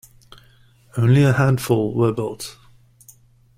Only 0.97 1.21
a 1.21 1.33
handful 1.33 1.93
were 1.93 2.11
built. 2.11 2.57